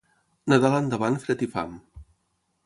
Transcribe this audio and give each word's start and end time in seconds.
Nadal 0.53 0.77
endavant, 0.77 1.19
fred 1.27 1.45
i 1.47 1.49
fam. 1.57 1.77